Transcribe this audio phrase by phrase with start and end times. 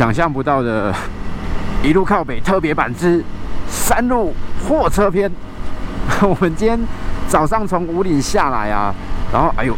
[0.00, 0.90] 想象不到的
[1.84, 3.22] 一路靠北特别版之
[3.68, 4.34] 山路
[4.66, 5.30] 货车篇。
[6.22, 6.80] 我们今天
[7.28, 8.94] 早上从五岭下来啊，
[9.30, 9.76] 然后哎呦，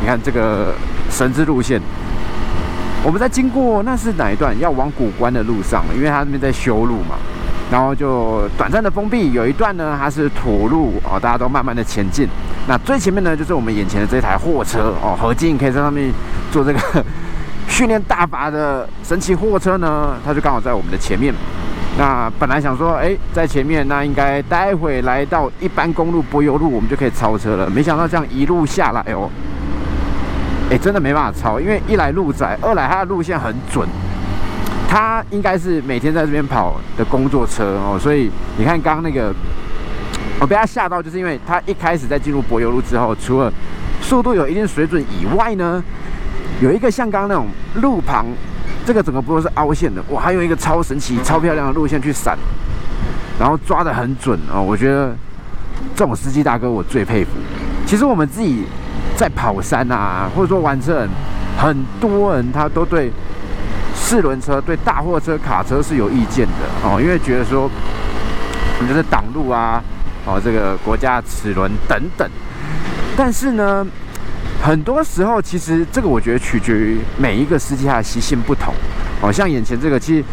[0.00, 0.72] 你看这个
[1.10, 1.80] 神之路线，
[3.02, 4.56] 我们在经过那是哪一段？
[4.60, 7.16] 要往古关的路上，因为它那边在修路嘛。
[7.68, 12.28] 然后就短暂的封闭，有一段呢它是土路哦，大家都慢慢的前进。
[12.68, 16.12] 那最前面呢就是我们眼前的这台货车哦，何进可以在上面
[16.52, 17.04] 做这个
[17.72, 21.32] 训练大法的神奇货车呢，它就刚好在我们的前面。
[21.96, 27.70] 那本来想说，哎，在前面，那应该待会来到一般公路柏油路，我们就可以超车了。
[27.70, 29.30] 没想到这样一路下来哦，
[30.70, 33.88] 哎，真的没办法超，因为一来路窄，二来它的路线很准。
[34.86, 39.32] 他应该是每天在这边跑的工作车哦，所以你看刚刚那个，
[40.38, 43.50] 我被他吓到，就是因为他一开始在进入柏油路之后，除了
[44.02, 45.82] 速度有一定水准以外呢，
[46.62, 47.48] 有一个像刚刚那种
[47.82, 48.24] 路旁，
[48.86, 52.38] 这个整个不是凹陷的，哇，还有一个超神奇、超漂亮的路线去闪，
[53.36, 55.12] 然后抓得很准哦，我觉得
[55.96, 57.30] 这种司机大哥我最佩服。
[57.84, 58.64] 其实我们自己
[59.16, 61.04] 在跑山啊，或者说玩车，
[61.58, 63.10] 很多人他都对。
[63.94, 67.70] 四轮车对大货车、卡车是有意见的哦，因为觉得说，
[68.80, 69.82] 你就是挡路啊，
[70.26, 72.28] 哦，这个国家齿轮等等。
[73.16, 73.86] 但是呢，
[74.62, 78.72] 很多时候其实这个我觉得取决于每一个司机他的习性不同。
[79.20, 80.24] 哦，像眼前这个，其实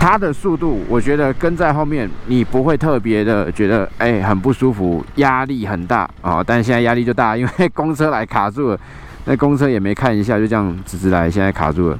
[0.00, 6.42] 它的速度，我觉得跟在后面你不会特别的觉得哎很不舒服，压力很大啊。
[6.42, 8.80] 但现在压力就大，因为公车来卡住了，
[9.26, 11.98] 那公车也没看一下，就这样直直来，现在卡住了。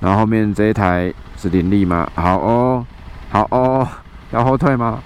[0.00, 2.08] 然后后面这一台是林立吗？
[2.14, 2.86] 好哦，
[3.28, 3.86] 好哦，
[4.30, 5.02] 要后退吗？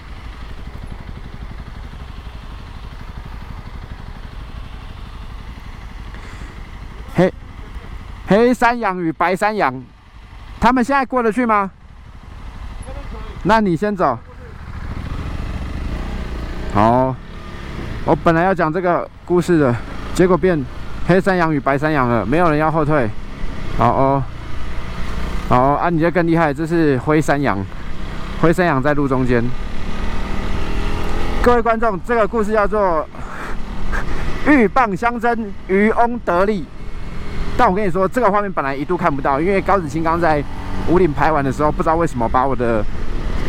[8.27, 9.81] 黑山羊与白山羊，
[10.59, 11.71] 他们现在过得去吗？
[13.43, 14.19] 那你先走。
[16.73, 17.15] 好，
[18.03, 19.73] 我本来要讲这个故事的，
[20.13, 20.61] 结果变
[21.07, 23.09] 黑山羊与白山羊了，没有人要后退。
[23.77, 24.23] 好哦。
[25.47, 27.57] 好啊，你这更厉害，这是灰山羊，
[28.41, 29.41] 灰山羊在路中间。
[31.41, 33.07] 各位观众，这个故事叫做
[34.45, 36.65] “鹬蚌相争，渔翁得利”。
[37.57, 40.43] 但我跟你说，这个画面本来一度看不到，因为高子清刚在
[40.87, 42.83] 五岭拍完的时候，不知道为什么把我的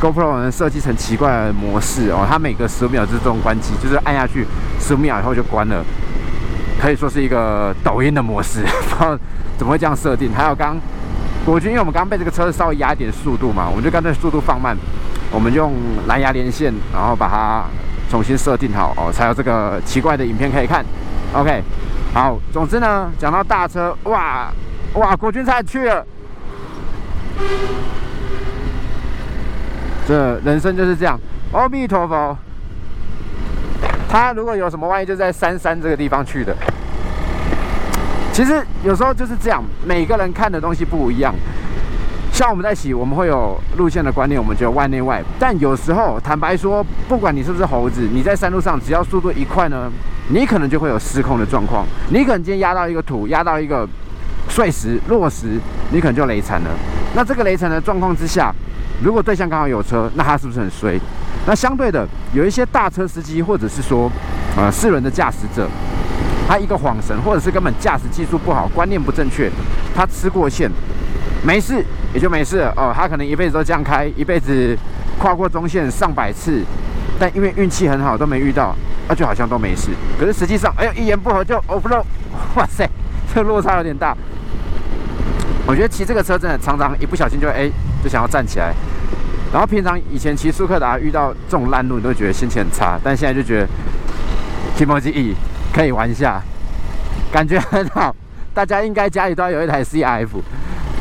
[0.01, 4.47] GoPro 设计成奇怪的模式哦，它每隔十五秒自动关机，就是按下去
[4.81, 5.85] 十五秒以后就关了，
[6.81, 9.19] 可以说是一个抖音的模式，不知道
[9.59, 10.33] 怎么会这样设定。
[10.35, 10.77] 还有刚。
[11.47, 14.77] 国军，因为我们刚刚被这个车稍微压一点速度嘛，我们就干脆速度放慢，
[15.31, 15.73] 我们用
[16.07, 17.65] 蓝牙连线，然后把它
[18.11, 20.85] 重新设定好哦，才有这个奇怪的影片可以看。
[21.33, 21.63] OK，
[22.19, 24.53] 好，总之呢，讲到大车，哇
[24.95, 26.05] 哇，国军才去了，
[30.05, 31.17] 这人生就是这样。
[31.53, 32.37] 阿弥陀佛，
[34.09, 36.57] 他如果有什么万一，就在三山这个地方去的。
[38.33, 41.33] 其实有时候就是这样，每个人看的东西不一样。
[42.33, 45.23] 像我们在洗，我们会有路线的观念，我们觉得外内外。
[45.39, 49.89] 但有时候，坦白说，不管你是不是猴子，你在山路上，只要速度一快呢，
[50.29, 51.87] 你可能就会有失控的状况。
[52.11, 53.89] 你可能今天压到一个土，压到一个
[54.49, 55.59] 碎石、落石，
[55.91, 56.71] 你可能就雷惨了。
[57.15, 58.55] 那这个雷惨的状况之下，
[59.03, 60.99] 如果对象刚好有车，那他是不是很衰？
[61.47, 64.11] 那相对的，有一些大车司机，或者是说，
[64.57, 65.69] 呃，四轮的驾驶者。
[66.47, 69.51] 他一个晃神，或者是根本驾驶技术不好，观念不正确，
[69.95, 70.71] 他吃过线，
[71.45, 71.85] 没事
[72.15, 72.91] 也就没事哦。
[72.97, 74.75] 他可能一辈子都这样开，一辈子
[75.19, 76.65] 跨过中线上百次，
[77.19, 78.75] 但因为运气很好都没遇到，
[79.09, 79.91] 那就好像都没事。
[80.19, 82.05] 可是实际上，哎呦，一言不合就 off road，
[82.55, 82.89] 哇塞，
[83.35, 84.17] 这落差有点大。
[85.67, 87.71] 我觉得骑这个车真的常常一不小心就哎
[88.03, 88.73] 就想要站起来，
[89.53, 93.69] 然后平常以前骑速克达遇到这种烂路，你都觉得心情很差，但现在就觉得
[94.77, 95.35] 提莫基 E。
[95.71, 96.41] 可以玩一下，
[97.31, 98.17] 感觉很好。
[98.55, 100.29] 大家应该家里都要有一台 CRF。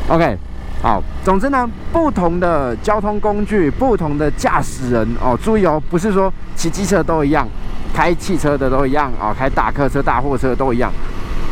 [0.08, 0.36] OK，
[0.82, 1.02] 好。
[1.24, 7.48] 总之呢，不同的交通工具，不同的驾驶人哦，注意哦，不是说骑机车都一样，
[7.98, 10.88] 开汽车的都一样啊，开大客车、大货车都一样。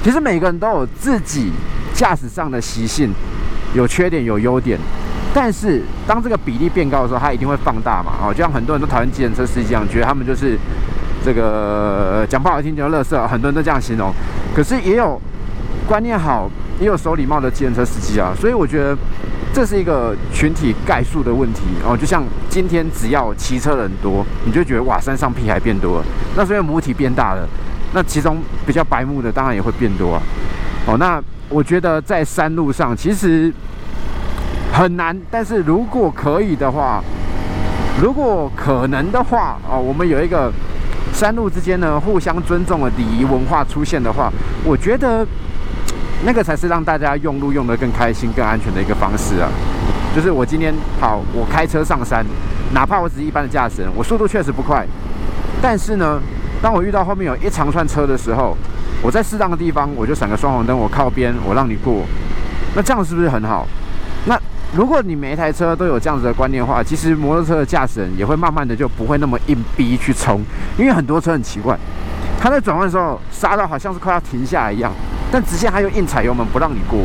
[0.04, 1.50] 其实每个人都有自己
[1.92, 3.10] 驾驶上的习性，
[3.74, 4.78] 有缺点有优点。
[5.34, 8.12] 但是当这个比例变高的时候，它一定会放大嘛。
[8.22, 10.56] 哦，就像很多人都讨厌计程车司机一样，觉得他们就是。
[11.24, 14.12] 这个讲不好听叫“乐色”，很多人都这样形容。
[14.54, 15.20] 可是也有
[15.84, 16.48] 观念好、
[16.78, 18.96] 也有守礼貌的计程车司机啊，所以我觉得
[19.56, 21.96] 这是一个群体概述的问题哦。
[21.96, 26.04] 就像今天只要骑车人多，你就觉得哇，山上屁孩变多了。
[26.36, 27.48] 那所以母体变大了，
[27.94, 28.36] 那其中
[28.66, 30.22] 比较白目的当然也会变多啊。
[30.86, 31.18] 哦，那
[31.48, 33.50] 我觉得在山路上，其实
[34.74, 35.18] 很难。
[35.30, 37.02] 但是如果可以的话，
[38.02, 40.52] 如果可能的话，哦，我们有一个
[41.14, 44.30] 山路之间呢互相尊重的礼仪文化出现的话，
[44.66, 45.26] 我觉得
[46.24, 49.48] 那个才是让大家用路用得更开心、更安全的一个方式啊。
[50.14, 52.24] 就是我今天好，我开车上山，
[52.72, 54.86] 哪怕我只是一般的驾驶人，我速度确实不快，
[55.60, 56.20] 但是呢，
[56.62, 58.56] 当我遇到后面有一长串车的时候，
[59.02, 62.04] 我在适当的地方我就闪个双黄灯，我靠边，我让你过，
[62.74, 63.66] 那这样是不是很好？
[64.26, 64.40] 那。
[64.74, 70.42] 如果你每一台车都有这样子的观念的话，其实摩托车的驾驶人也会慢慢的就不会那么硬逼去冲，
[70.76, 71.78] 因为很多车很奇怪，
[72.38, 74.92] 他在转弯的时候刹到好像是快要停下来一样，
[75.36, 77.00] 但直线他又硬踩油门不让你过。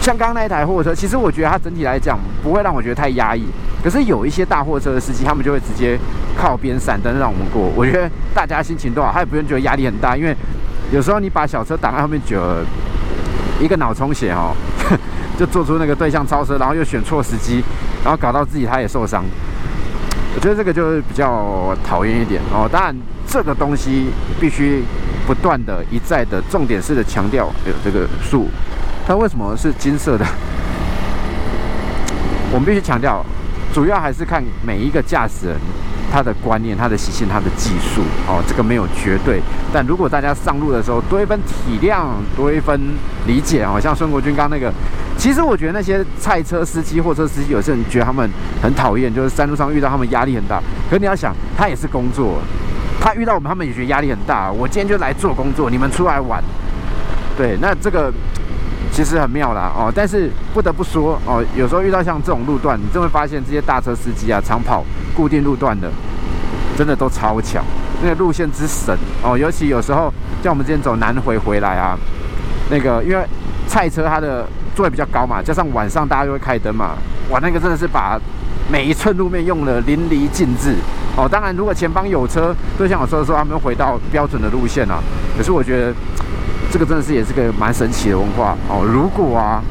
[0.00, 3.46] 像刚刚那一台货车，其实我觉得它整体来讲不会让我觉得太压抑，
[3.84, 5.96] 可是有一些大货车的司机，他们就会直接
[6.36, 7.70] 靠边闪灯让我们过。
[7.76, 10.34] 我觉得大家心情都好，他也不用觉得压力很大，因为
[10.90, 12.66] 有时候你把小车挡在后面久了，
[13.60, 14.52] 一个脑充血哦。
[15.38, 17.62] 就做出那个对向超车，然后又选错时机，
[18.02, 19.24] 然后搞到自己他也受伤。
[20.34, 22.68] 我觉得这个就是比较讨厌一点哦。
[22.70, 22.96] 当然，
[23.28, 24.08] 这个东西
[24.40, 24.82] 必须
[25.26, 27.52] 不断的、一再的、重点式的强调。
[27.66, 28.48] 有这个树，
[29.06, 30.24] 它为什么是金色的？
[32.52, 33.24] 我们必须强调，
[33.74, 35.56] 主要还是看每一个驾驶人。
[36.08, 39.42] 他的观念、他的习性、他的技术，哦，这个没有绝对。
[39.72, 42.06] 但如果大家上路的时候多一分体谅，
[42.36, 42.80] 多一分
[43.26, 44.72] 理解，哦，像孙国军刚那个，
[45.18, 48.30] 其实我觉得那些菜车司机、货车司机，有些人觉得他们
[48.62, 50.62] 很讨厌，就是山路上遇到他们压力很大。
[50.88, 52.40] 可你要想，他也是工作，
[53.06, 54.50] 他遇到我们，他们也觉得压力很大。
[54.50, 56.42] 我今天就来做工作，你们出来玩，
[57.38, 58.12] 对，那这个
[58.90, 59.92] 其实很妙啦，哦。
[59.94, 64.82] 但是不得不说，哦，有时候遇到像这种路段，你就会发现这些大车司机啊，长跑。
[65.14, 65.88] 固定路段的，
[66.76, 67.64] 真的都超强，
[68.02, 68.92] 那个路线之神
[69.22, 69.38] 哦。
[69.38, 70.12] 尤其有时候
[70.42, 71.96] 像我们之前走南回回来啊，
[72.70, 73.24] 那个因为
[73.68, 74.44] 菜车它的
[74.74, 76.96] 座位比较高嘛，加上晚上大家就会开灯嘛，
[77.30, 78.20] 哇，那个真的是把
[78.68, 80.74] 每一寸路面用的淋漓尽致
[81.16, 81.28] 哦。
[81.28, 85.02] 当然，如果前方有车，就像我说的时候，他们回到标准的路线啊。
[85.36, 85.92] 可是我觉得
[86.70, 88.84] 这个真的是也是个蛮神奇的文化哦。
[88.84, 89.62] 如果啊，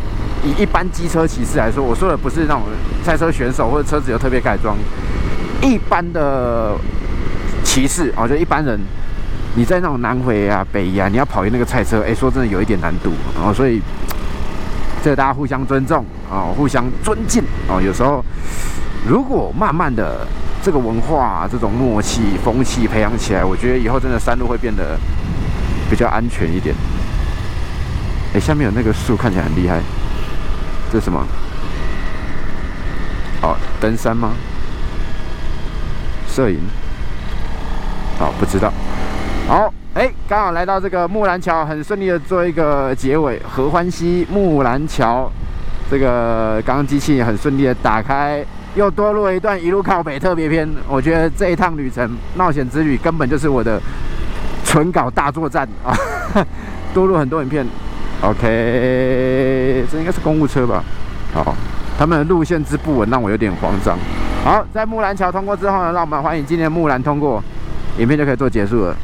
[0.43, 2.63] 以一般机车骑士来说，我说的不是那种
[3.03, 4.75] 赛车选手或者车子有特别改装。
[5.61, 6.75] 一般的
[7.63, 8.79] 骑士哦，就一般人，
[9.55, 13.11] 你在那种南回啊、北移啊，你要跑赢那个赛车，哎，说真的有一点难度
[13.41, 13.51] 哦。
[13.51, 13.81] 所以，
[15.03, 17.81] 这大家互相尊重啊，互相尊敬哦。
[17.81, 18.23] 有时候，
[19.07, 20.27] 如果慢慢的
[20.65, 24.97] 这个文化、这种默契、风气培养起来，我觉得以后真的山路会变得
[25.91, 26.75] 比较安全一点。
[28.33, 29.79] 哎，下面有那个树，看起来很厉害，
[30.91, 31.23] 这是什么？
[33.43, 34.31] 哦，登山吗？
[36.27, 36.57] 摄影，
[38.17, 38.73] 好，不知道。
[39.47, 43.39] 好，哎，刚好来到这个木兰桥，很顺利的做一个结尾。
[43.47, 45.31] 合欢溪木兰桥，
[45.91, 48.43] 这个刚刚机器很顺利的打开，
[48.75, 50.69] 又多录了一段一路靠北特别篇。
[50.87, 53.81] 我觉得这一趟旅程冒险之旅根本就是我的
[54.63, 55.95] 纯搞大作战啊！
[56.93, 57.65] 多录很多影片。
[58.21, 60.83] OK，这应该是公务车吧？
[61.33, 61.55] 好，
[61.97, 63.97] 他们的路线之不稳让我有点慌张。
[64.43, 67.43] 好，在木兰桥通过之后呢，让我们欢迎今天木兰通过，
[67.97, 68.95] 影片就可以做结束了。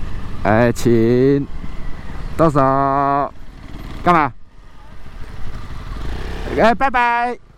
[0.44, 1.46] 哎，请
[2.38, 2.60] 动手，
[4.04, 4.32] 干嘛？
[6.60, 7.51] 哎，拜拜。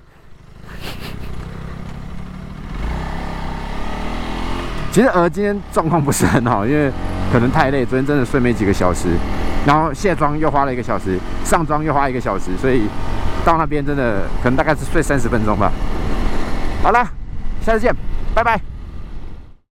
[4.94, 6.90] 其实呃今天状况不是很好，因为
[7.32, 9.10] 可能太累，昨天真的睡没几个小时，
[9.66, 12.84] 然后卸妆又花了一个小时，上妆又花一个小时，所以
[13.44, 15.72] 到那边真的可能大概是睡三十分钟吧。
[16.84, 17.04] 好了。
[17.66, 17.96] 下次见，
[18.36, 18.73] 拜拜。